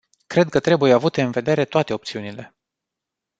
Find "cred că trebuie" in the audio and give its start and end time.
0.27-0.93